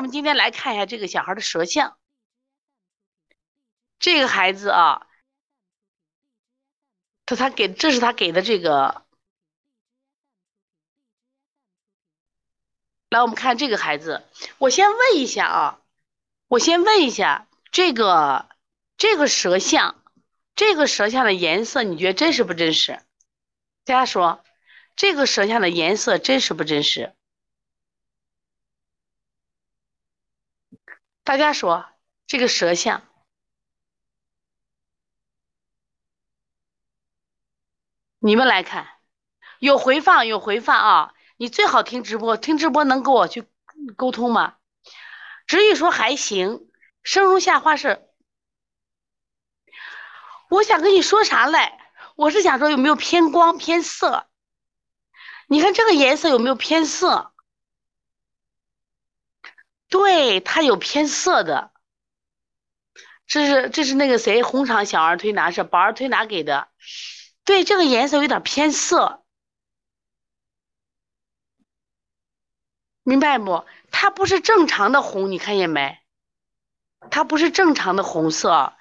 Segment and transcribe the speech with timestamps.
[0.00, 1.98] 我们今天来看一下这个小孩的舌象。
[3.98, 5.06] 这个孩子啊，
[7.26, 9.04] 他他给这是他给的这个。
[13.10, 14.26] 来，我们看这个孩子，
[14.56, 15.82] 我先问一下啊，
[16.48, 18.48] 我先问一下这个
[18.96, 20.02] 这个舌象，
[20.56, 23.02] 这个舌象的颜色，你觉得真实不真实？
[23.84, 24.42] 大家说，
[24.96, 27.14] 这个舌象的颜色真实不真实？
[31.30, 31.86] 大家说，
[32.26, 33.04] 这个舌象，
[38.18, 38.88] 你们来看，
[39.60, 41.14] 有回放，有回放啊！
[41.36, 43.48] 你最好听直播，听直播能跟我去
[43.96, 44.56] 沟通吗？
[45.46, 46.68] 直语说还行，
[47.04, 48.10] 声如夏花是。
[50.48, 51.78] 我想跟你说啥嘞？
[52.16, 54.26] 我是想说有没有偏光偏色？
[55.46, 57.32] 你看这个颜色有没有偏色？
[59.90, 61.72] 对，它有偏色的。
[63.26, 66.68] 这是这是那个谁，红场小儿推拿是宝儿推拿给的。
[67.44, 69.24] 对，这个颜色有点偏色，
[73.02, 73.64] 明白不？
[73.90, 75.98] 它不是正常的红，你看见没？
[77.10, 78.74] 它不是正常的红色，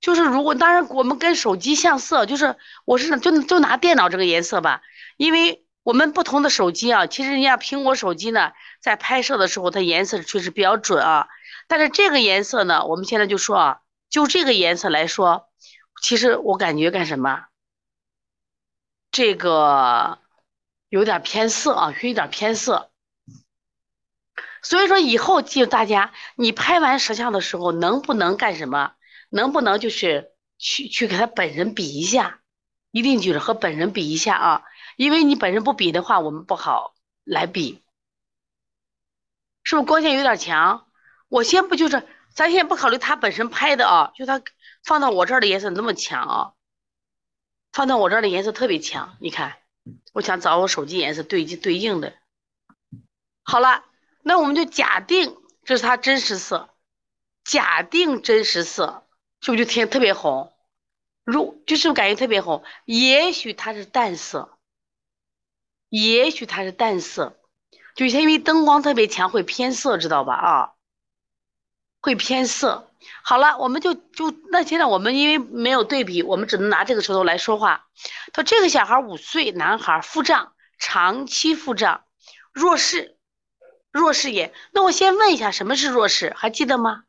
[0.00, 4.82] 就是如果当然我们跟手机相色，就是我是就就拿电脑这个颜色吧，
[5.16, 5.63] 因为。
[5.84, 11.28] 我们不同的手机啊，其实人家苹果手机呢，在拍摄的时候，它颜色确实比较准啊。
[11.68, 15.48] 但是这个颜色呢，我们现在就说啊，就这个颜色来说，
[16.02, 17.44] 其实我感觉干什么？
[19.10, 20.18] 这个
[20.88, 22.90] 有点偏色啊，有点偏色。
[24.62, 28.92] 所以说以后记住大家，你拍完摄像的时候，能不能干什么？
[29.28, 32.40] 能不能就是去去给他本人比一下？
[32.94, 34.62] 一定就是和本人比一下啊。
[34.96, 37.82] 因为你本身不比的话，我们不好来比，
[39.64, 40.86] 是不是光线有点强？
[41.26, 44.40] 我先不就是，咱先不考虑他本身拍的啊，就他
[44.84, 46.52] 放到我这儿的颜色那么强啊，
[47.72, 49.16] 放到我这儿的颜色特别强。
[49.20, 49.56] 你看，
[50.12, 52.14] 我想找我手机颜色对对应的。
[53.42, 53.84] 好了，
[54.22, 56.70] 那我们就假定这是它真实色，
[57.42, 59.08] 假定真实色，
[59.40, 60.53] 是不是就天特别红？
[61.24, 64.50] 如就是感觉特别红，也许它是淡色。
[65.90, 67.38] 也许它是淡色，
[67.94, 70.34] 就因为灯光特别强会偏色，知道吧？
[70.34, 70.72] 啊，
[72.00, 72.90] 会偏色。
[73.22, 77.86] 好了，我们就就那现在我们因为没有对比，我们只能拿这个舌头来说话。
[78.32, 82.04] 他这个小孩五岁，男孩，腹胀，长期腹胀，
[82.52, 83.16] 弱视，
[83.92, 84.52] 弱视眼。
[84.72, 86.34] 那我先问一下，什么是弱视？
[86.36, 87.04] 还记得吗？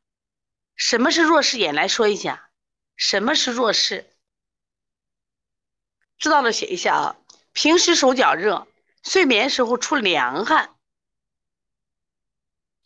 [0.75, 1.73] 什么是弱视眼？
[1.73, 2.49] 来说一下，
[2.95, 4.09] 什么是弱视？
[6.17, 7.17] 知道的写一下啊。
[7.53, 8.67] 平时手脚热。
[9.03, 10.75] 睡眠时候出凉汗，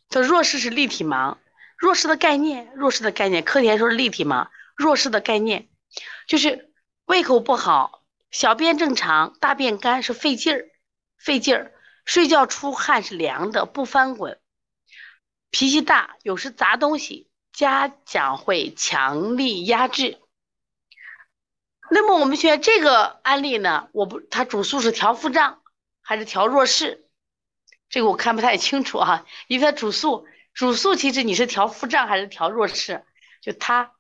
[0.09, 1.38] 这弱视是立体盲。
[1.78, 4.50] 弱视的概念，弱势的概念，课前说是立体盲。
[4.75, 5.70] 弱视的概念
[6.28, 6.74] 就是
[7.06, 10.70] 胃口不好，小便正常，大便干是费劲儿，
[11.18, 11.74] 费劲儿。
[12.03, 14.41] 睡觉出汗是凉的，不翻滚。
[15.52, 17.28] 脾气大，有时砸东西，
[17.59, 20.18] 家长会强力压制。
[21.92, 25.62] 那么我们学这个案例呢，我不，它主诉是调腹胀。
[26.02, 27.06] 还是调弱视，
[27.90, 29.25] 这个我看不太清楚啊。
[29.47, 33.03] 因为它主诉主诉，其实你是调腹胀还是调弱视？
[33.42, 33.91] 就它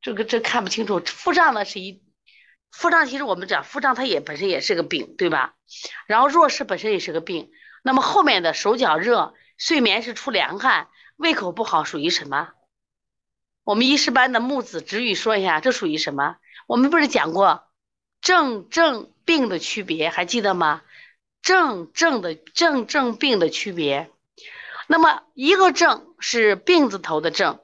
[0.00, 0.98] 这个这看不清楚。
[1.04, 2.02] 腹胀呢是一
[2.70, 5.54] 腹胀，其实我们讲腹胀它也本身也是个病，对吧？
[6.06, 7.50] 然后弱视本身也是个病。
[7.82, 12.48] 那么后面的手脚热、睡眠是出凉汗、胃口不好，属于什么？
[13.64, 16.36] 我们医师班的木子直语说一下，这属于什么？
[16.66, 17.64] 我们不是讲过
[18.20, 20.82] 症症病的区别，还记得吗？
[21.42, 24.10] 症症的症症病的区别，
[24.86, 27.60] 那么一个症是病字头的症，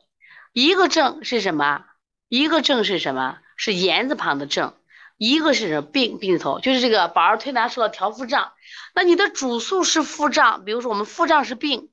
[0.53, 1.85] 一个症是什么？
[2.29, 3.39] 一个症是什么？
[3.57, 4.75] 是言字旁的症，
[5.17, 8.53] 一个是什么病病字头，就是这个宝儿推拿说的调腹胀。
[8.95, 11.91] 那你的主诉是腹胀，比如说我们腹胀是病，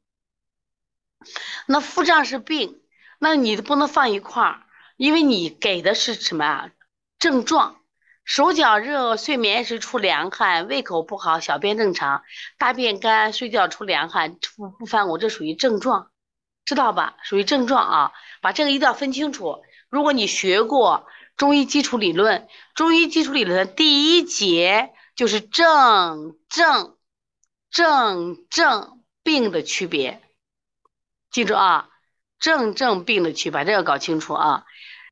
[1.65, 2.79] 那腹胀是病，
[3.19, 4.63] 那你不能放一块儿，
[4.97, 6.69] 因为你给的是什么啊？
[7.19, 7.81] 症状。
[8.23, 12.23] 手脚热，睡眠时出凉汗，胃口不好，小便正常，
[12.57, 16.09] 大便干，睡觉出凉汗，不不翻我，这属于症状，
[16.65, 17.17] 知道吧？
[17.21, 19.61] 属于症状啊，把这个一定要分清楚。
[19.89, 21.05] 如果你学过
[21.37, 26.97] 中医基础理论，中医基础理论第一节就是症症
[27.69, 30.23] 症症病的区别，
[31.29, 31.89] 记住啊，
[32.45, 34.65] 症症病的区，把这个搞清楚啊。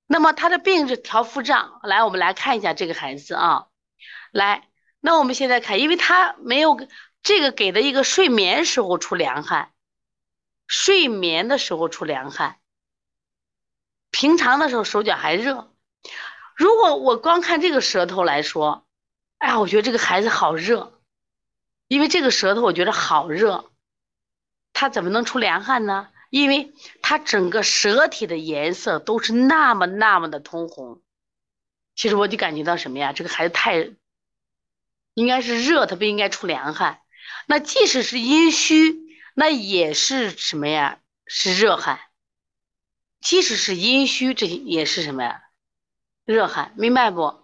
[0.05, 3.65] 那么他的病是调腹胀，来，我们来看一下这个孩子啊，
[4.31, 4.69] 来，
[4.99, 6.77] 那我们现在看，因为他没有
[7.23, 9.71] 这个给的一个睡眠时候出凉汗，
[10.67, 12.59] 睡眠的时候出凉汗，
[14.11, 15.73] 平常的时候手脚还热。
[16.55, 18.85] 如果我光看这个舌头来说，
[19.39, 21.01] 哎呀，我觉得这个孩子好热，
[21.87, 23.71] 因为这个舌头我觉得好热，
[24.71, 26.09] 他怎么能出凉汗呢？
[26.33, 30.99] 因为他整个舌体的颜色都是那么那么的通红。
[31.93, 33.13] 其实我就感觉到什么呀？
[33.13, 33.93] 这个孩子太
[35.13, 37.01] 应该是热，他不应该出凉汗。
[37.45, 38.99] 那即使是阴虚，
[39.35, 40.97] 那也是什么呀？
[41.27, 41.99] 是热汗。
[43.21, 45.43] 即使是阴虚，这也是什么呀？
[46.25, 47.42] 热汗，明白不？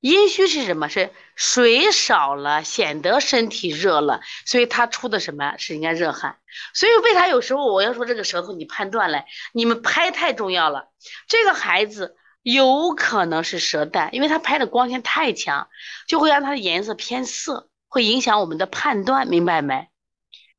[0.00, 0.88] 阴虚是什么？
[0.88, 6.38] 是水少了，显得身体热了，所以他出的什么是应该热汗。
[6.74, 9.24] 所以为啥有时候我要说这个舌头你判断嘞？
[9.52, 10.88] 你们拍太重要了。
[11.28, 15.68] 这个孩子有可能是舌淡，因为他拍的光线太强，
[16.08, 17.68] 就会让他的颜色偏色。
[17.92, 19.88] 会影响我们的判断，明白没？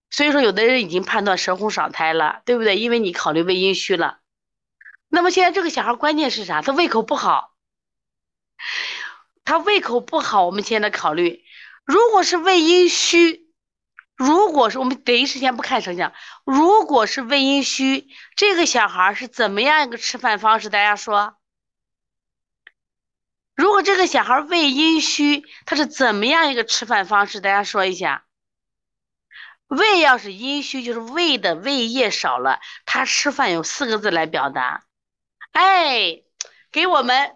[0.09, 2.77] 所以说，有的人已经判断舌红少苔了，对不对？
[2.77, 4.17] 因为你考虑胃阴虚了。
[5.07, 6.61] 那么现在这个小孩关键是啥？
[6.61, 7.53] 他胃口不好，
[9.43, 10.45] 他胃口不好。
[10.45, 11.43] 我们现在考虑，
[11.83, 13.51] 如果是胃阴虚，
[14.15, 16.13] 如果是我们第一时间不看舌象，
[16.45, 20.69] 如果是胃阴虚，这个小孩是怎么样一个吃饭方式？
[20.69, 21.37] 大家说？
[23.55, 27.41] 如果这个小孩胃阴虚，他是怎么样一个吃饭方式？
[27.41, 28.25] 大家说一下。
[29.67, 34.83] 胃要是阴虚，就是胃的胃液少了，他吃饭有四个字来表达。
[35.51, 36.23] 哎，
[36.71, 37.35] 给我们，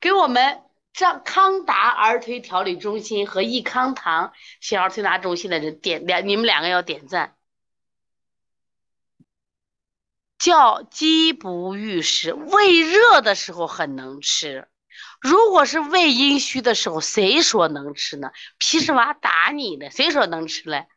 [0.00, 0.62] 给我们
[0.92, 7.36] 上康达儿推调理中心和益康堂小儿推拿中心的人点两，你们两个要点赞。
[10.38, 14.68] 叫饥不欲食，胃热的时候很能吃。
[15.20, 18.32] 如果是胃阴虚的时候，谁说能吃呢？
[18.58, 20.88] 皮实娃打你的，谁说能吃嘞？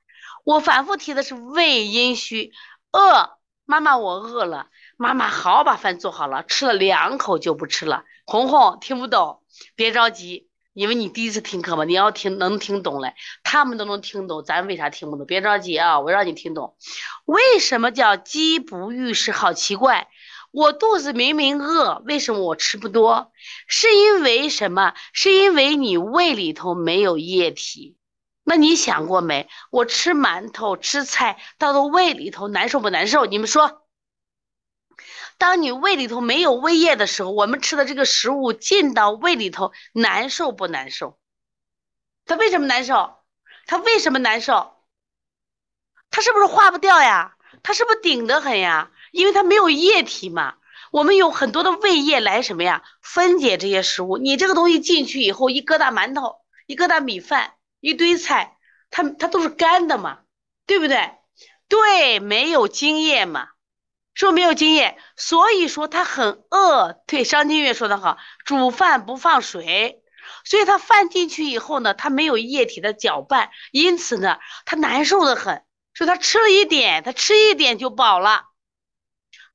[0.44, 2.52] 我反复提的是胃阴虚，
[2.92, 4.68] 饿，妈妈我饿了，
[4.98, 8.04] 妈妈好把饭做好了，吃了两口就不吃了。
[8.26, 9.42] 红红听不懂，
[9.76, 13.14] 别着急，因为你第一次听课嘛，你要听能听懂嘞，
[13.44, 15.26] 他们都能听懂，咱为啥听不懂？
[15.26, 16.76] 别着急啊，我让你听懂，
[17.26, 19.32] 为什么叫饥不欲食？
[19.32, 20.08] 好奇怪。
[20.52, 23.32] 我肚子明明饿，为什么我吃不多？
[23.68, 24.94] 是因为什么？
[25.12, 27.98] 是因为你胃里头没有液体。
[28.46, 29.50] 那你想过没？
[29.70, 33.26] 我吃馒头、吃菜，到了胃里头难受不难受？
[33.26, 33.85] 你们说，
[35.38, 41.20] 当你胃里头没有胃液的时候，我们吃的这个食物进到胃里头难受不难受？
[42.26, 43.18] 它为什么难受？
[43.66, 44.74] 它为什么难受？
[46.10, 47.36] 它是不是化不掉呀？
[47.64, 48.92] 它是不是顶得很呀？
[49.12, 50.56] 因为它没有液体嘛，
[50.92, 52.84] 我们有很多的胃液来什么呀？
[53.02, 54.18] 分解这些食物。
[54.18, 58.58] 你这个东西进去以后，一疙瘩馒头，一疙瘩米饭，一堆菜，
[58.90, 60.20] 它它都是干的嘛，
[60.66, 61.12] 对不对？
[61.68, 63.50] 对，没有津液嘛，
[64.16, 64.98] 是不没有经验？
[65.16, 66.94] 所以说他很饿。
[67.06, 70.02] 对，商金月说的好，煮饭不放水，
[70.44, 75.64] 所以他饭进去以后呢，他没有液体的搅拌，因此呢，他难受的很。
[75.98, 78.48] 所以它吃了一点，他吃一点就饱了。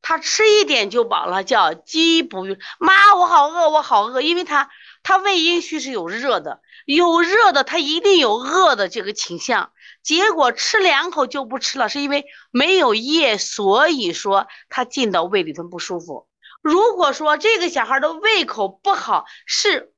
[0.01, 2.47] 他吃一点就饱了，叫饥不。
[2.79, 4.71] 妈，我好饿，我好饿，因为他
[5.03, 6.63] 他胃阴虚是有热的，
[6.95, 9.73] 有热的他一定有饿的这个倾向。
[10.03, 16.27] 结果吃两口就不吃了，是因为没有液，所以说他进到胃里头不舒服。
[16.63, 19.93] 如果说这个小孩的胃口不好，是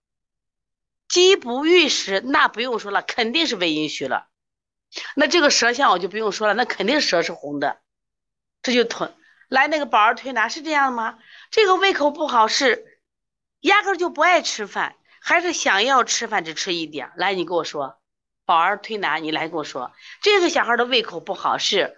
[1.09, 4.27] 饥不欲食，那不用说了，肯定是胃阴虚了。
[5.15, 7.81] 那这个舌象我就不用说了，那肯定舌是红的，
[8.63, 9.15] 这就吞。
[9.49, 11.19] 来那个宝儿推拿是这样吗？
[11.51, 13.01] 这个胃口不好是
[13.61, 17.13] 压根就不爱吃饭，还是想要吃饭只吃一点？
[17.17, 18.01] 来，你给我说，
[18.45, 21.97] 宝儿推拿，你来跟我说，这个小孩的胃口不好是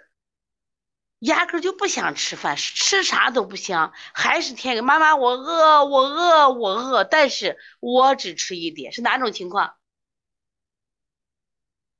[1.21, 9.75] 压根就不想吃饭，吃啥都不香，还是天个妈妈我饿我饿我饿，但是我只吃一点，是哪种情况？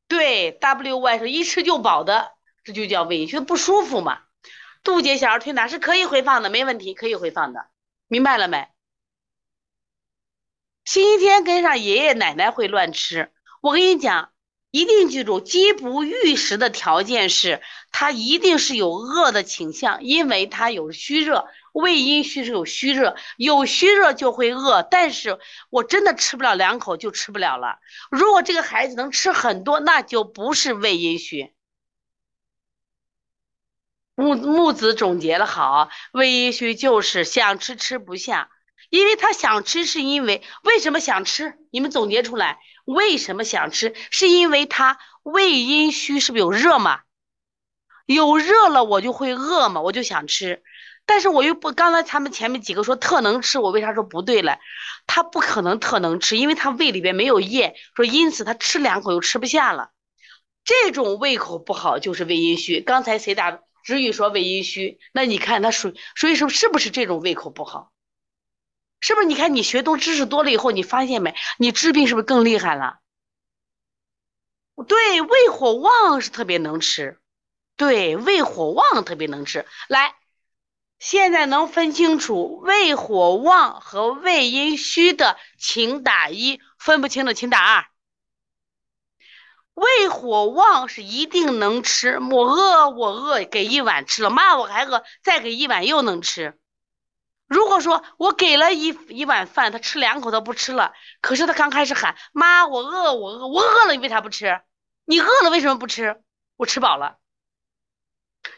[0.07, 4.21] 对，W Y 说一吃就饱的，这就叫胃虚不舒服嘛。
[4.83, 7.71] 杜姐小儿推拿是可以回放的，没问题，可以回放的，
[8.09, 8.69] 明白了没？
[10.85, 14.33] 星期天跟上爷爷奶奶会乱吃，我跟你讲，
[14.71, 25.39] 一定记住，饥不欲食的条件是，他一定是有饿的倾向，因为他有虚热，胃阴虚是有虚热，有虚热就会饿，但是
[25.71, 27.79] 我真的吃不了两口就吃不了了。
[28.11, 31.55] 如果这个孩子能吃很多，那就不是胃阴虚。
[34.17, 38.51] 木木子总结的好，胃阴虚就是想吃吃不下，
[38.91, 41.55] 因为他想吃，是因为为什么想吃？
[41.71, 43.95] 你们总结出来，为什么想吃？
[44.11, 47.01] 是因为他胃阴虚，是不是有热嘛？
[48.07, 50.63] 有热了我就会饿嘛，我就想吃。
[51.07, 54.59] 但是我又不，刚才他们前面几个说特能吃，我为啥说不对了？
[55.07, 59.91] 他不可能特能吃，因为他胃里边没有液，说因此他吃两口又吃不下了。
[60.65, 62.81] 这种胃口不好就是胃阴虚。
[62.81, 63.61] 刚才谁打？
[63.85, 66.51] 子宇说胃阴虚，那你看他属属于什么？
[66.51, 67.93] 是不是这种胃口不好？
[69.05, 69.27] 是不是？
[69.27, 71.35] 你看你学东知识多了以后，你发现没？
[71.59, 73.01] 你治病是不是更厉害了？
[74.89, 77.19] 对，胃火旺是特别能吃。
[77.77, 79.67] 对，胃火旺特别能吃。
[79.89, 80.15] 来。
[80.99, 87.85] 现在能分清楚胃火旺和胃阴虚的，请打一；分不清的，请打二。
[89.75, 96.59] 胃火旺是一定能吃，我饿我饿，给一碗吃了，妈我还饿，再给一碗又能吃。
[97.47, 104.61] 如果说我给了一一碗饭，他吃两口他不吃了，可是他刚开始喊妈我饿我饿我饿了，你为啥不吃？
[105.05, 106.23] 你饿了为什么不吃？
[106.57, 107.19] 我吃饱了。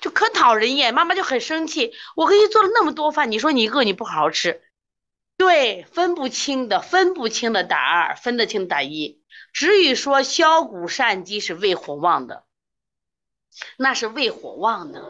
[0.00, 1.94] 就可讨人厌，妈妈就很生气。
[2.14, 4.62] 我给你做了那么多饭，你说你饿，你不好好吃。
[5.36, 9.22] 对，分不清的，分不清的打二，分得清打一。
[9.52, 12.44] 至于说消谷善饥是胃火旺的，
[13.76, 15.02] 那是胃火旺的。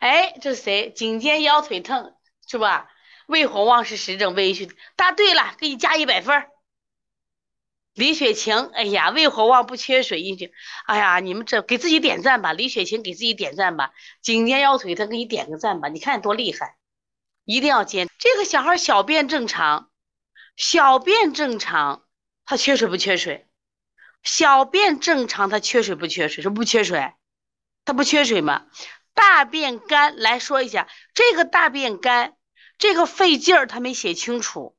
[0.00, 0.90] 哎，这是谁？
[0.90, 2.14] 颈肩腰腿疼
[2.46, 2.90] 是吧？
[3.28, 4.70] 胃火旺是实证胃虚。
[4.96, 6.46] 答对了，给你加一百分。
[7.92, 10.50] 李雪晴，哎呀，胃火旺不缺水，阴虚。
[10.86, 13.92] 哎呀，你们这给自己点赞吧，李雪晴给自己点赞吧，
[14.22, 16.76] 颈肩腰腿疼给你点个赞吧，你看多厉害，
[17.44, 18.08] 一定要坚。
[18.18, 19.90] 这个小孩小便正常，
[20.56, 22.04] 小便正常，
[22.46, 23.46] 他缺水不缺水？
[24.22, 26.42] 小便正常，他缺水不缺水？
[26.42, 27.12] 说不缺水，
[27.84, 28.66] 他不缺水吗？
[29.12, 32.36] 大便干，来说一下这个大便干，
[32.78, 34.76] 这个费劲儿，他没写清楚，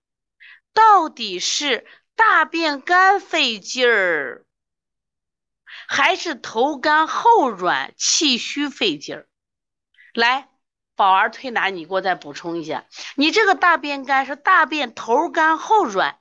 [0.74, 1.86] 到底是？
[2.16, 4.46] 大便干费劲儿，
[5.88, 9.30] 还是头干后软气虚费劲儿？
[10.14, 10.50] 来，
[10.96, 16.20] 宝儿推拿，你给我再补充一下，你这个大便干是大便头干后软，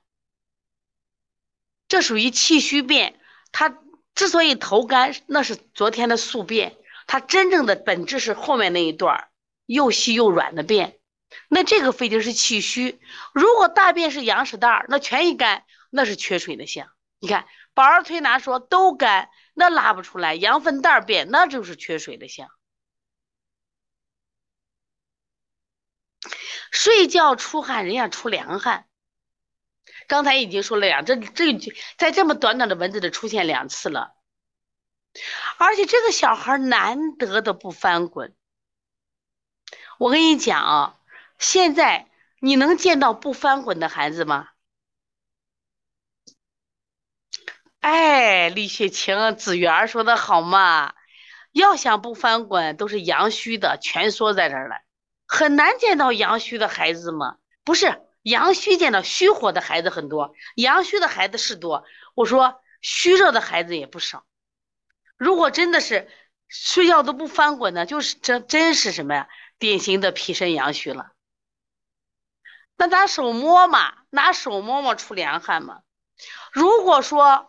[1.89, 3.19] 这属于气虚便。
[3.51, 3.77] 它
[4.15, 9.29] 之所以头干，那是昨天的宿便，它真正的本质是后面那一段
[9.65, 10.98] 又细又软的便。
[11.47, 12.99] 那这个费劲是气虚。
[13.33, 15.65] 如果大便是羊屎蛋儿，那全一干。
[15.91, 22.47] 那是缺水的象，你看宝儿推拿说都干，那拉不出来，羊粪蛋儿便，那就是缺水的象。
[26.69, 28.87] 睡觉出汗，人家出凉汗。
[30.07, 31.57] 刚才已经说了两，这这
[31.97, 34.13] 在这么短短的文字里出现两次了，
[35.57, 38.35] 而且这个小孩难得的不翻滚。
[39.97, 40.98] 我跟你讲啊，
[41.39, 42.07] 现在
[42.39, 44.49] 你能见到不翻滚的孩子吗？
[47.79, 50.93] 哎，李雪晴、子媛说的好嘛，
[51.53, 54.75] 要想不翻滚，都是阳虚的蜷缩在这儿了，
[55.25, 57.37] 很难见到阳虚的孩子吗？
[57.63, 61.85] 不是阳虚见到虚火的孩子很多，阳虚的孩子是多。
[62.15, 64.25] 我说虚热的孩子也不少。
[65.15, 66.09] 如果真的是
[66.49, 69.29] 睡觉都不翻滚的，就是这真是什么呀？
[69.57, 71.13] 典型的脾肾阳虚了。
[72.79, 75.81] 那拿手摸嘛，拿手摸摸出凉汗嘛。
[76.51, 77.45] 如果说。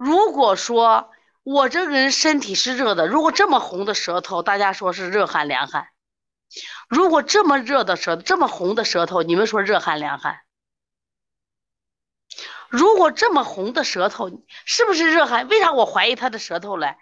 [0.00, 1.10] 如果说
[1.42, 5.86] 我这个人身体是热的，如果这么红的舌头，大家说是热汗凉汗；
[6.88, 10.42] 如果这么热的舌，这么红的舌头，你们说热汗凉汗？
[12.68, 14.30] 如果这么红的舌头，
[14.64, 15.48] 是不是热汗？
[15.48, 16.94] 为啥我怀疑他的舌头嘞？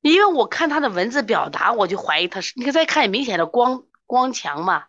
[0.00, 2.54] 因为我看他的文字表达，我就怀疑他是。
[2.56, 4.86] 你再看明显的光光强嘛，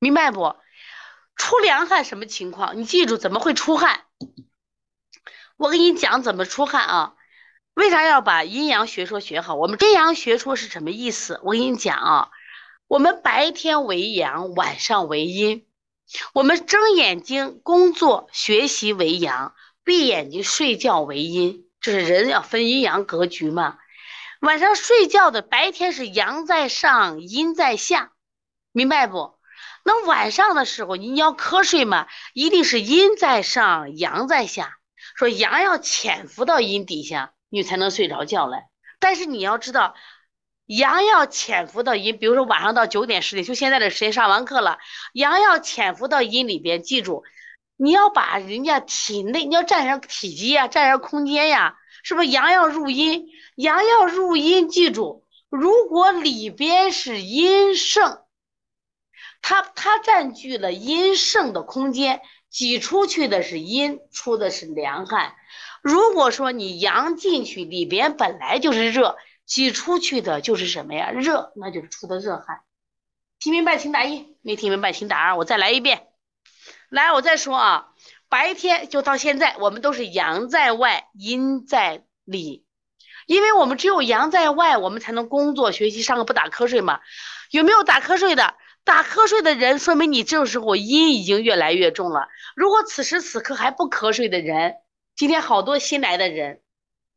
[0.00, 0.56] 明白不？
[1.36, 2.76] 出凉汗什么情况？
[2.76, 4.04] 你记住，怎么会出汗？
[5.56, 7.14] 我给你讲怎么出汗啊？
[7.74, 9.54] 为啥要把阴阳学说学好？
[9.54, 11.40] 我们阴阳学说是什么意思？
[11.44, 12.30] 我给你讲啊，
[12.88, 15.66] 我们白天为阳，晚上为阴。
[16.32, 21.66] 我们睁眼睛工作学习为阳，闭眼睛睡觉为阴。
[21.80, 23.78] 就是人要分阴阳格局嘛。
[24.40, 28.12] 晚上睡觉的，白天是阳在上，阴在下，
[28.72, 29.35] 明白不？
[29.86, 34.78] 那晚上的时候你要瞌睡嘛，一定是阴在上，阳在下。
[35.16, 38.64] 说阳要潜伏到阴底下，你才能睡着觉来。
[38.98, 39.94] 但是你要知道，
[40.66, 44.78] 阳要潜伏到阴，比如说晚上到九点十点，就现在的时间上完课了，
[45.12, 46.82] 阳要潜伏到阴里边。
[46.82, 47.22] 记住，
[47.76, 52.26] 你要把人家体内，你要占上体积呀，占上空间呀，是不是？
[52.26, 54.68] 阳要入阴，阳要入阴。
[54.68, 58.18] 记住，如果里边是阴盛，
[59.48, 62.20] 它它占据了阴盛的空间。
[62.48, 65.34] 挤出去的是阴，出的是凉汗。
[65.82, 71.10] 如果说你阳进去，里边本来就是热，挤出去的就是什么呀？
[71.10, 72.62] 热，那就是出的热汗。
[73.38, 75.36] 听明白请打一，没听明白请打二。
[75.36, 76.08] 我再来一遍，
[76.88, 77.88] 来，我再说啊。
[78.28, 82.64] 白天就到现在，我们都是阳在外，阴在里，
[83.26, 87.00] 因为我们只有阳在外，我们才能工作、学习、上课不打瞌睡嘛。
[87.50, 88.54] 有没有打瞌睡的？
[88.86, 92.28] 打瞌睡的人，说明你这个时候阴已经越来越重了。
[92.54, 94.76] 如果此时此刻还不瞌睡的人，
[95.16, 96.60] 今天好多新来的人，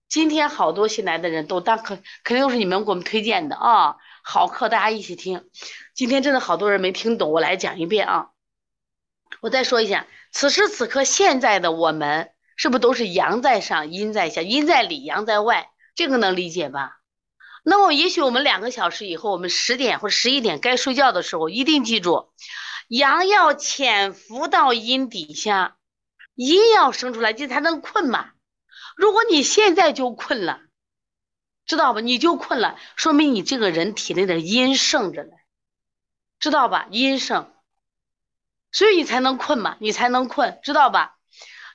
[0.08, 5.48] 今天好多新来的人都当可肯定都是你们给我们推荐的啊，好课大家一起听。
[5.94, 8.30] 今天真的好多人没听懂，我来讲一遍啊。
[9.42, 15.70] 我再说一下，此时此刻现在的我们是不是都是阳在上，阴在下，阴在里，阳在外？
[15.94, 16.99] 这个能理解吧？
[17.64, 22.32] 那么也许我们两个小时以后，我们十点或十一点该睡觉的时候，一定记住，
[22.88, 25.76] 阳要潜伏到阴底下。
[26.36, 28.30] 阴要生出来，就才能困嘛。
[28.96, 30.62] 如果你现在就困了，
[31.66, 32.00] 知道吧？
[32.00, 35.32] 你就困了，说明你这个人体内的阴盛着呢，
[36.40, 36.88] 知道吧？
[36.92, 37.54] 阴盛，
[38.72, 41.18] 所以你才能困嘛，你才能困，知道吧？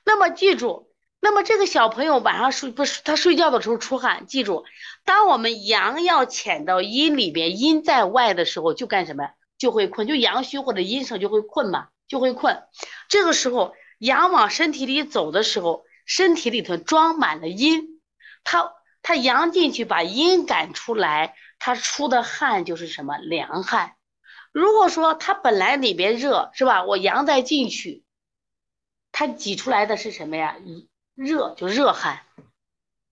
[0.02, 0.93] 那么记住，
[1.24, 4.66] 那么这个小朋友晚上睡不是他睡觉的时候出汗，记住，
[5.06, 9.30] 当我们阳要潜到阴里边，阴在外的时候，就干什么？
[9.56, 12.62] 就会困，就阳虚或者阴盛就会困嘛，就会困。
[13.08, 13.74] 这个时候。
[13.98, 18.02] 阳往身体里走的时候，身体里头装满了阴，
[18.42, 23.94] 它它阳进去把阴赶出来，它出的汗就是什么凉汗。
[24.52, 28.04] 如果说它本来里边热是吧，我阳再进去，
[29.10, 30.56] 它挤出来的是什么呀？
[31.14, 32.22] 热就热汗。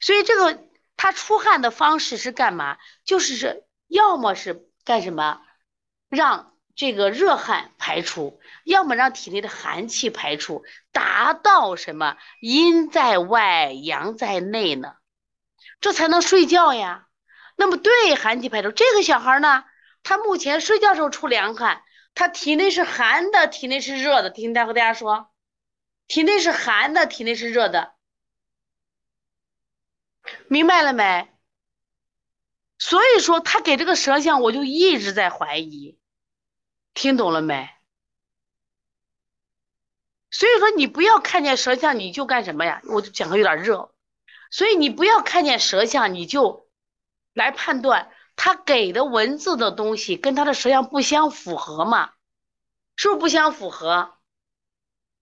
[0.01, 0.63] 所以这个
[0.97, 2.79] 他出汗的方式是干嘛？
[3.05, 5.41] 就是是要么是干什么，
[6.09, 8.41] 让这个热汗排出。
[8.65, 14.95] 要么让体内的寒气排出，达到什么阴在外，阳在内呢？
[15.81, 17.09] 这才能睡觉呀。
[17.57, 19.65] 那么对寒气排出，这个小孩呢，
[20.05, 21.83] 他目前睡觉时候出凉汗，
[22.15, 24.31] 他体内是寒的，体内是热的。
[24.31, 25.32] 听大和大家说，
[26.07, 27.95] 体内是寒的，体内是热的，
[30.49, 31.29] 明白了没？
[32.79, 35.99] 所以说他给这个舌象，我就一直在怀疑，
[36.95, 37.71] 听懂了没？
[40.31, 42.83] 所以说你不要看见舌象你就干什么呀？
[42.87, 43.95] 我讲个有点热，
[44.51, 46.69] 所以你不要看见舌象你就
[47.33, 52.13] 来判断他给的文字的东西跟他的舌象不相符合嘛？
[52.97, 54.19] 是不是不相符合？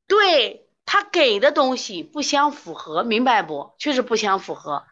[0.06, 3.76] 对他给的东西不相符合，明白不？
[3.79, 4.85] 确实不相符合。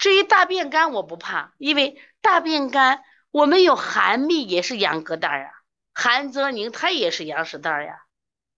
[0.00, 5.50] 至于大便干我不怕，因为大便干我们有寒秘也是阳疙瘩呀，
[5.92, 8.00] 寒则凝它也是阳实蛋呀，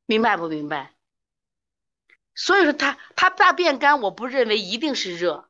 [0.07, 0.93] 明白不明白？
[2.33, 5.49] 所以说他他大便干，我不认为一定是热，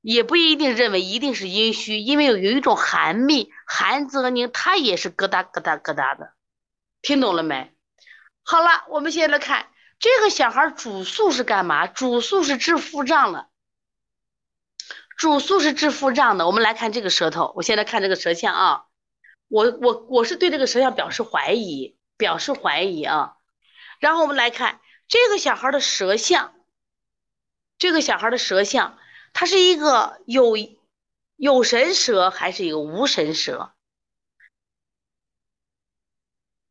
[0.00, 6.32] 也不一定认为一定是阴虚，因为有有一种寒秘，寒则凝，它也是疙瘩疙瘩疙瘩的，
[7.00, 7.72] 听懂了没？
[8.42, 9.68] 好了，我们现在来看
[10.00, 11.86] 这个小孩主诉是干嘛？
[11.86, 13.48] 主诉是治腹胀的，
[15.16, 16.46] 主诉是治腹胀的。
[16.48, 18.86] 我们来看这个舌头，我现在看这个舌象啊，
[19.46, 23.36] 我我我是对这个舌象表示怀疑，表示怀疑啊，
[24.00, 24.80] 然后我们来看。
[25.12, 26.54] 这个小孩的舌象，
[27.78, 28.96] 这个小孩的舌象，
[29.32, 30.56] 它是一个有
[31.34, 33.74] 有神舌还是一个无神舌？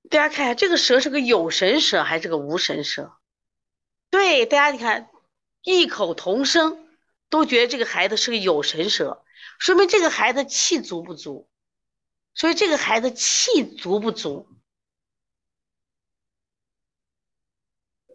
[0.10, 3.19] 大家看一下，这个舌是个有神舌还是个无神舌？
[4.10, 5.10] 对，大家你看，
[5.64, 6.88] 异口同声
[7.30, 9.24] 都觉得这个孩子是个有神舌，
[9.60, 11.50] 说明这个孩子气足不足？
[12.34, 14.48] 所以这个孩子气足不足？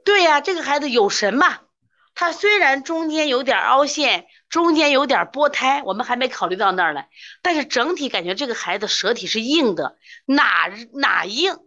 [0.04, 1.60] 对呀，这个孩子有神嘛？
[2.14, 7.08] 他虽然中间有点凹陷，中间有点波胎，我们还没考虑到那儿来。
[7.42, 11.58] 但是整体感觉这个孩子舌体是硬的，哪哪硬？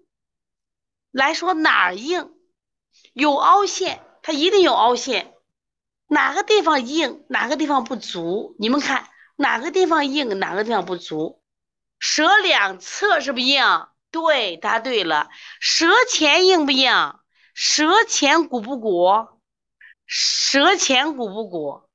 [1.12, 2.34] 来说哪硬？
[3.14, 5.34] 有凹陷，他一定有凹陷。
[6.08, 8.58] 哪个地方硬，哪个地方不足？
[8.60, 11.42] 你们看哪个地方硬，哪个地方不足？
[11.98, 13.88] 舌两侧是不是硬？
[14.12, 15.30] 对，答对了。
[15.62, 17.18] 舌前硬不硬？
[17.54, 19.30] 舌前鼓不鼓？
[20.06, 21.90] 舌前鼓不鼓？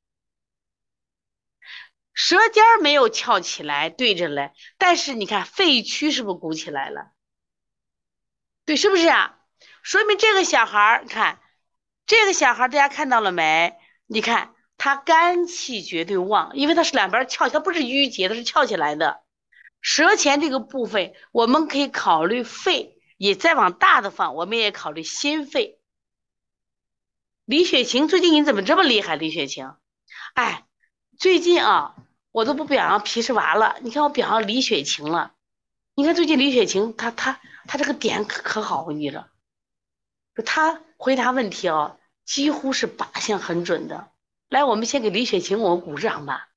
[2.15, 4.53] 舌尖没有翘起来，对着嘞。
[4.79, 7.11] 但是你看肺区是不是鼓起来了？
[8.65, 9.39] 对，是不是啊？
[9.83, 11.42] 说明这个小孩儿，看
[12.07, 13.75] 这个小孩，大家看到了没？
[14.07, 19.23] 你看他肝气绝对旺，因为他是两边翘，他不是淤结，他是翘起来的。
[19.81, 22.99] 舌前这个部分，我们可以考虑肺。
[23.19, 25.79] 也再往大的放，我们也考虑心肺。
[27.45, 29.15] 李雪琴，最近你怎么这么厉害？
[29.15, 29.65] 李雪琴，
[30.35, 30.67] 哎，
[31.17, 31.95] 最近啊，
[32.33, 35.35] 我都不表扬皮实娃了，你看我表扬李雪琴了。
[35.95, 37.39] 你看最近李雪琴，她她
[37.69, 39.25] 她这个点可可好，我跟你说
[40.35, 44.11] 你说，她回答问题啊，几乎是靶向很准的。
[44.49, 46.49] 来，我们先给李雪琴我们鼓掌吧。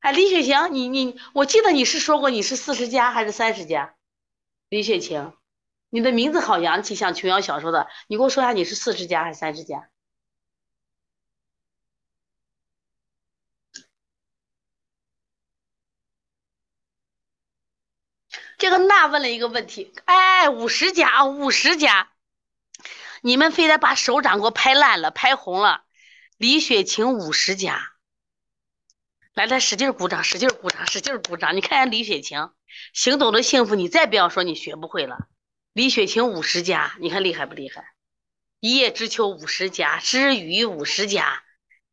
[0.00, 3.94] 哎，李雪琴，你你，我记得你是说过你是四十加还是三十加？
[4.68, 5.32] 李雪琴，
[5.90, 7.88] 你的名字好洋气，像琼瑶小说的。
[8.08, 9.90] 你给我说下你是四十加还是三十加？
[18.58, 22.12] 这个娜问了一个问题，哎，五十加，五十加，
[23.22, 25.84] 你们非得把手掌给我拍烂了，拍红了。
[26.36, 27.92] 李雪琴五十加，
[29.34, 31.54] 来来，使劲鼓掌，使劲鼓掌，使劲鼓掌。
[31.56, 32.48] 你看看李雪琴，
[32.92, 35.28] 行走的幸福，你再不要说你学不会了。
[35.72, 37.92] 李雪琴五十加，你看厉害不厉害？
[38.58, 41.42] 一叶知秋五十加，知雨五十加，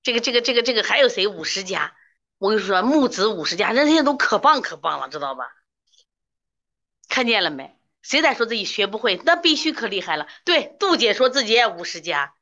[0.03, 1.95] 这个这个这个这个还有谁五十加？
[2.39, 5.45] 我跟你说，木子五十加，人家都可棒可棒了，知道吧？
[7.07, 7.76] 看见了没？
[8.07, 9.21] 谁在说自己学不会？
[9.25, 10.27] 那必须可厉害了。
[10.45, 12.33] 对，杜姐说自己也五十加。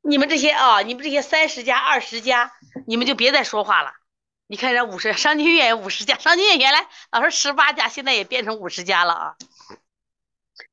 [0.00, 2.52] 你们这些啊，你们这些三十加、二十加，
[2.86, 3.94] 你们就别再说话了。
[4.46, 9.34] 你看人家五十，商金月也五十加，商金月原来老师十八加，现在也变成五十加了啊。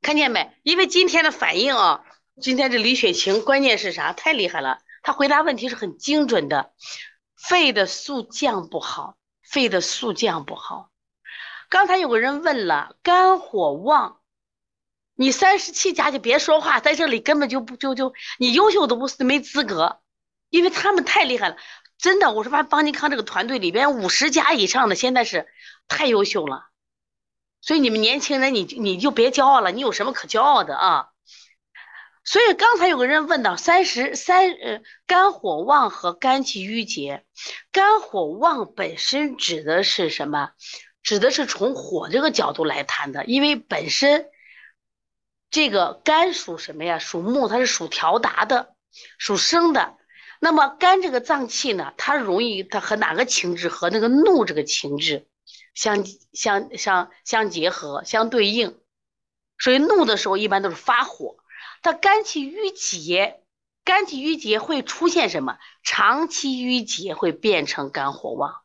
[0.04, 0.56] 看见没？
[0.62, 2.04] 因为今天的反应啊，
[2.40, 4.14] 今天这李雪琴关键是啥？
[4.14, 6.72] 太厉害了，她回答问题是很精准的。
[7.36, 10.91] 肺的速降不好，肺的速降不好。
[11.72, 14.20] 刚才有个人问了，肝火旺，
[15.16, 20.02] 你三十七加就别说话，在这里根本就不就就你优秀都不是没资格，
[20.50, 21.56] 因为他们太厉害了，
[21.98, 25.48] 真的，我说帮邦尼康这个团队里边五十加以上的现在是
[25.88, 26.66] 太优秀了，
[27.62, 31.08] 所以你们年轻人你你就别骄傲了，你有什么可骄傲的啊？
[32.26, 37.24] 所以刚才有个人问到三十三呃肝火旺和肝气郁结，
[37.72, 40.50] 肝火旺本身指的是什么？
[41.04, 44.30] 指的是从火这个角度来谈的，因为本身
[45.50, 47.00] 这个肝属什么呀？
[47.00, 48.76] 属木，它是属调达的，
[49.18, 49.98] 属生的。
[50.40, 55.28] 那么肝这个脏器呢，它容易它和哪个情志和那个怒这个情志
[55.74, 58.80] 相相相相结合、相对应。
[59.60, 61.38] 所以怒的时候一般都是发火。
[61.84, 63.44] 它肝气郁结，
[63.84, 65.58] 肝气郁结会出现什么？
[65.84, 68.62] 长期郁结会变成肝火旺。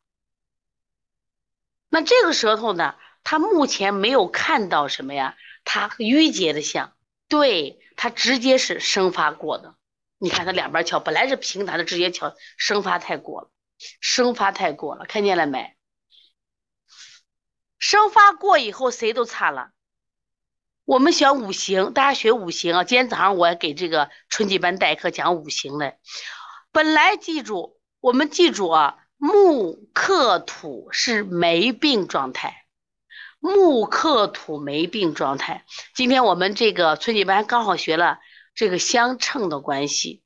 [1.89, 2.95] 那这个舌头呢？
[3.29, 5.37] 他目前没有看到什么呀？
[5.65, 6.97] 它淤结的象，
[7.27, 9.75] 对，它直接是生发过的。
[10.19, 13.51] 你看它两边翘，本来是平坦的，直接翘，生发太过了，
[14.01, 15.75] 生发太过了，看见了没？
[17.79, 19.71] 生发过以后，谁都差了。
[20.85, 22.85] 我们选五行，大家学五行啊。
[22.85, 25.99] 今天早上我也给这个春季班代课讲五行嘞。
[26.71, 28.99] 本来记住，我们记住啊。
[29.19, 32.67] 木克土是没病状态，
[33.39, 35.65] 木克土没病状态。
[35.95, 38.19] 今天我们这个春季班刚好学了
[38.55, 40.23] 这个相称的关系，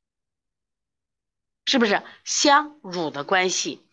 [1.65, 3.87] 是不是相乳的关系？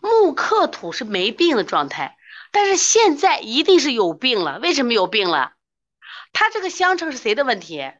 [0.00, 2.16] 木克土是没病的状态，
[2.52, 4.60] 但是现在一定是有病了。
[4.60, 5.54] 为什么有病了？
[6.32, 7.92] 他这个相称是谁的问题？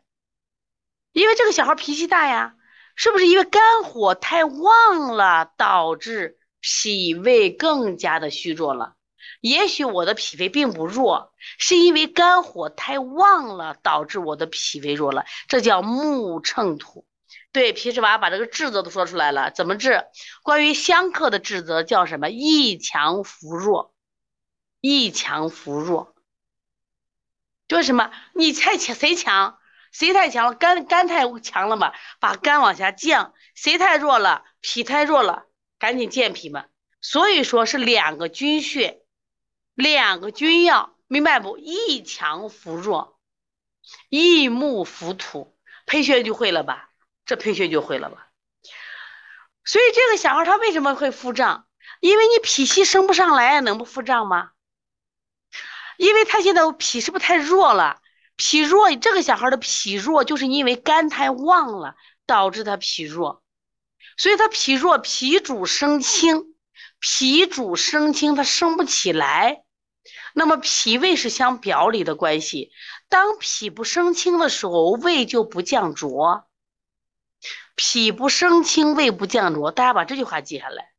[1.12, 2.54] 因为这个小孩脾气大呀，
[2.94, 6.38] 是不是因为肝火太旺了导致？
[6.66, 8.94] 脾胃更加的虚弱了，
[9.42, 15.26] 也许我的脾胃并不弱，是因为肝火太旺了，导致我的脾胃弱了。
[15.46, 17.06] 这叫木乘土。
[17.52, 20.06] 对，皮实娃把这个治则都说出来了，怎么治？
[20.42, 22.30] 关于相克的治则叫什么？
[22.30, 23.94] 易强扶弱，
[24.80, 26.14] 易强扶弱。
[27.68, 28.10] 就是什么？
[28.34, 29.58] 你太强，谁强？
[29.92, 30.54] 谁太强了？
[30.54, 33.34] 肝肝太强了嘛，把肝往下降。
[33.54, 34.44] 谁太弱了？
[34.62, 35.44] 脾太弱了。
[35.78, 36.66] 赶紧健脾嘛，
[37.00, 39.02] 所以说是两个军穴，
[39.74, 41.58] 两个君药，明白不？
[41.58, 43.18] 一强扶弱，
[44.08, 45.56] 一木扶土，
[45.86, 46.90] 配穴就会了吧？
[47.26, 48.28] 这配穴就会了吧？
[49.64, 51.66] 所以这个小孩他为什么会腹胀？
[52.00, 54.50] 因为你脾气升不上来，能不腹胀吗？
[55.96, 58.00] 因为他现在脾是不是太弱了？
[58.36, 61.94] 脾弱，这个小孩的脾弱，就是因为肝太旺了，
[62.26, 63.43] 导致他脾弱。
[64.16, 66.54] 所以他脾弱，脾主生清，
[67.00, 69.62] 脾主生清，他生不起来。
[70.34, 72.70] 那么脾胃是相表里的关系，
[73.08, 76.46] 当脾不生清的时候，胃就不降浊。
[77.76, 80.92] 脾不生清，胃不降浊，大家把这句话记下来。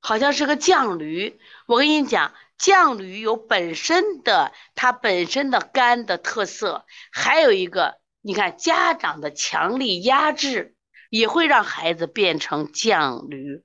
[0.00, 10.75] 好像是个犟驴，我跟你讲，犟驴有本身的它本身的肝的特色，还有一个，你看家长的强力压制。
[11.10, 13.62] 也会让孩子变成犟驴。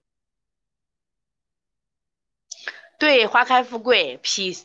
[3.00, 4.56] 对，花开富贵，脾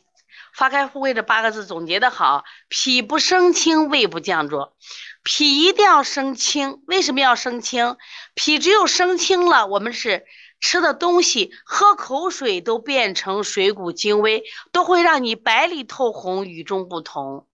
[0.54, 4.76] 花开富贵这八个字总结的好，脾不生清，胃不降浊，
[5.22, 6.82] 脾一定要生清。
[6.86, 7.96] 为什么要生清？
[8.34, 10.26] 脾只有生清了，我们是
[10.60, 17.46] 吃的东西、喝口水都变成水谷精微，都会让你白里透红、与众不同，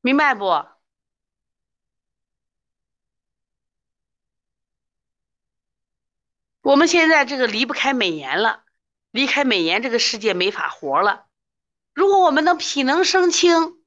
[0.00, 0.77] 明白不？
[6.68, 8.60] 我们现在这个离不开美颜了，
[9.10, 11.24] 离开美颜这个世界没法活了。
[11.94, 13.78] 如果我们能脾能生清，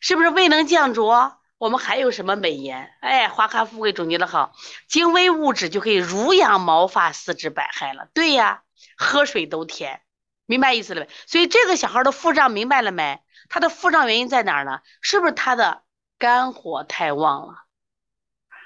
[0.00, 1.38] 是不是胃能降浊？
[1.58, 2.92] 我们还有什么美颜？
[3.00, 4.52] 哎，花开富贵总结的好，
[4.88, 8.08] 精微物质就可以濡养毛发、四肢百骸了。
[8.14, 8.64] 对呀，
[8.96, 10.02] 喝水都甜，
[10.44, 11.08] 明白意思了没？
[11.28, 13.20] 所以这个小孩的腹胀明白了没？
[13.48, 14.80] 他的腹胀原因在哪儿呢？
[15.00, 15.84] 是不是他的
[16.18, 17.54] 肝火太旺了？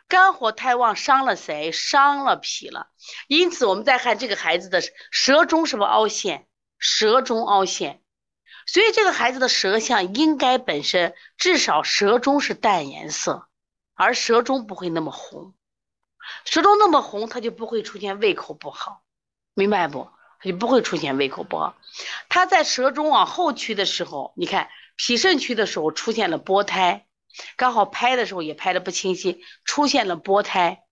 [0.09, 1.71] 肝火太旺，伤了谁？
[1.71, 2.89] 伤了脾了。
[3.27, 6.47] 因此，我们再看这个孩子的舌中是不是凹陷？
[6.79, 8.01] 舌中凹陷，
[8.65, 13.49] 所以这个孩子的舌象应该本身至少舌中是淡颜色，
[13.95, 15.55] 而舌中不会那么红。
[16.45, 19.03] 舌中那么红，他就不会出现胃口不好，
[19.55, 20.09] 明白不？
[20.39, 21.75] 他就不会出现胃口不好。
[22.29, 27.08] 他在舌中往后屈的时候，你看脾肾区的时候出现了波胎。
[27.57, 30.83] 刚好拍的时候也拍的不清晰，出现了波胎。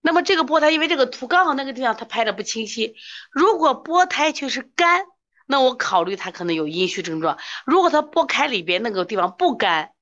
[0.00, 2.96] 那么这个波胎，因为这个图刚好那个地方它拍的不清晰。
[3.30, 5.04] 如果波胎却是干，
[5.46, 7.38] 那我考虑它可能有阴虚症状。
[7.64, 9.92] 如果它剥开里边那个地方不干，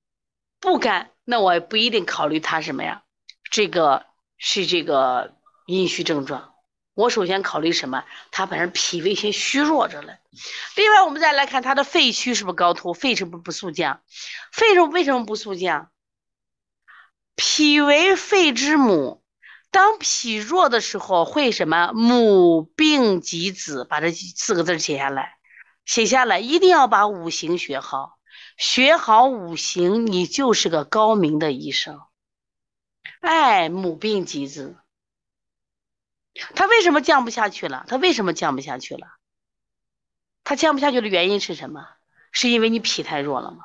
[0.58, 3.02] 不干，那我也不一定考虑它什么呀？
[3.50, 4.06] 这个
[4.38, 5.34] 是这个
[5.66, 6.49] 阴虚症状。
[7.00, 8.04] 我首先考虑什么？
[8.30, 10.18] 他本身脾胃先虚弱着了。
[10.76, 12.92] 另外，我们再来看他的肺虚是不是高突？
[12.92, 14.02] 肺是不是不肃降？
[14.52, 15.90] 肺是为什么不肃降？
[17.34, 19.22] 脾为肺之母，
[19.70, 21.92] 当脾弱的时候会什么？
[21.94, 25.36] 母病及子，把这四个字写下来，
[25.86, 28.18] 写下来，一定要把五行学好，
[28.58, 31.98] 学好五行，你就是个高明的医生。
[33.20, 34.76] 哎，母病及子。
[36.54, 37.84] 他为什么降不下去了？
[37.88, 39.06] 他为什么降不下去了？
[40.44, 41.86] 他降不下去的原因是什么？
[42.32, 43.64] 是因为你脾太弱了吗？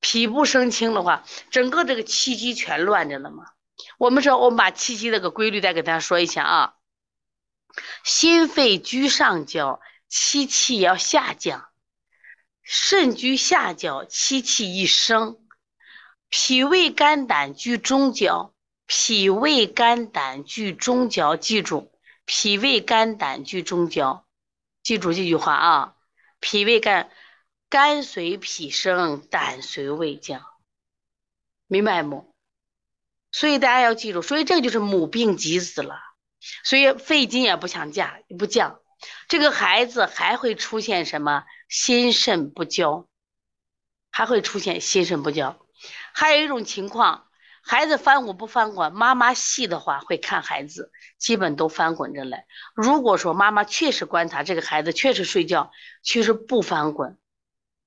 [0.00, 3.46] 脾不生清的话，整个这个气机全乱着了吗？
[3.98, 6.74] 我们说，我们把气机这个规律再给大家说一下啊。
[8.04, 11.68] 心肺居上焦，气气要下降；
[12.62, 15.36] 肾居下焦，气气一升；
[16.28, 18.54] 脾胃肝胆居中焦。
[18.88, 21.92] 脾胃肝胆俱中焦，记住，
[22.24, 24.26] 脾胃肝胆俱中焦，
[24.82, 25.94] 记住这句话啊。
[26.40, 27.10] 脾胃肝，
[27.68, 30.42] 肝随脾升，胆随胃降，
[31.66, 32.34] 明白不？
[33.30, 36.00] 所以大家要记住，所以这个就是母病及子了。
[36.64, 38.80] 所以肺经也不想降，不降，
[39.28, 41.44] 这个孩子还会出现什么？
[41.68, 43.06] 心肾不交，
[44.10, 45.60] 还会出现心肾不交。
[46.14, 47.27] 还有一种情况。
[47.68, 48.94] 孩子翻滚不翻滚？
[48.94, 52.46] 妈妈细的话会看孩子，基本都翻滚着来。
[52.74, 55.70] 如果说妈妈确实观察这个孩子确实睡觉，
[56.02, 57.18] 确实不翻滚，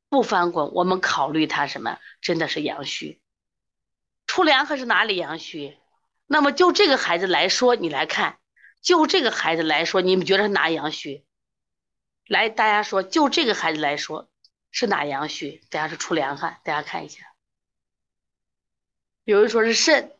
[0.07, 1.97] 不翻滚，我们考虑他什么？
[2.21, 3.19] 真的是阳虚。
[4.27, 5.75] 出凉汗是哪里阳虚？
[6.27, 8.37] 那么就这个孩子来说，你来看，
[8.83, 11.25] 就这个孩子来说，你们觉得是哪阳虚？
[12.27, 14.29] 来，大家说，就这个孩子来说
[14.69, 15.63] 是哪阳虚？
[15.71, 17.30] 大家是出凉汗，大家看一下。
[19.23, 20.11] 有人说是肾，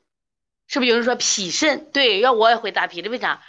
[0.68, 1.92] 是不是有人说脾肾？
[1.92, 3.42] 对，要我也会答脾的，为啥？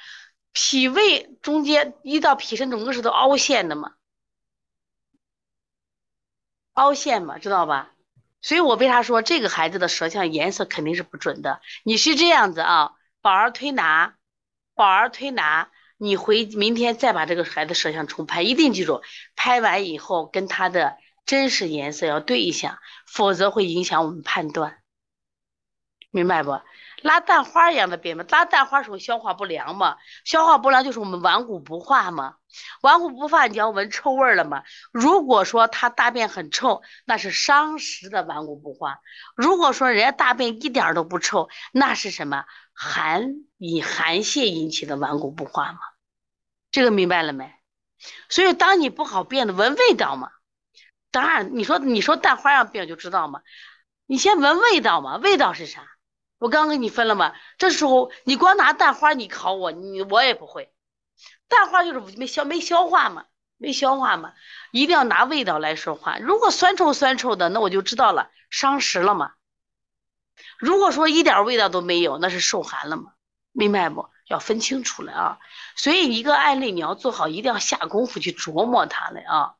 [0.54, 3.92] 脾胃中间一到脾肾，整个是都凹陷的嘛，
[6.74, 7.94] 凹陷嘛，知道吧？
[8.42, 11.62] 所以我为啥说这个孩子的舌象颜色肯定是不准的？
[11.84, 14.16] 你是这样子啊，宝儿推拿，
[14.74, 19.00] 宝儿推拿，你回明天再把这个孩子舌象重拍，一定记住，
[19.36, 24.81] 拍完以后跟他的真实颜色要对一下，否则会影响我们判断。
[26.12, 26.60] 明白不？
[27.02, 29.96] 拉蛋花一样的便吗，拉蛋花时候消化不良嘛？
[30.24, 32.36] 消化不良就是我们顽固不化嘛？
[32.82, 34.62] 顽固不化，你要闻臭味了嘛？
[34.92, 39.00] 如果说他大便很臭，那是伤食的顽固不化；
[39.34, 42.44] 如果说人家大便一点都不臭，那是什么？
[42.74, 45.80] 寒以寒泄引起的顽固不化嘛？
[46.70, 47.52] 这个明白了没？
[48.28, 50.30] 所以当你不好便的，闻味道嘛？
[51.10, 53.40] 当然，你说你说蛋花样便就知道嘛？
[54.06, 55.16] 你先闻味道嘛？
[55.16, 55.88] 味道是啥？
[56.42, 60.72] 我刚给你分了吗，这时候你光拿蛋花你考我，你我也不会。
[61.46, 63.26] 蛋花就是没消没消化嘛，
[63.58, 64.32] 没消化嘛，
[64.72, 66.18] 一定要拿味道来说话。
[66.18, 69.34] 如果酸臭酸臭的，那我就知道了，伤食了嘛。
[70.58, 73.12] 如果说一点味道都没有，那是受寒了嘛，
[73.52, 74.08] 明白不？
[74.26, 75.38] 要分清楚了啊。
[75.76, 79.54] 所以一个案例你要做好，一定要下功夫去琢磨它了啊。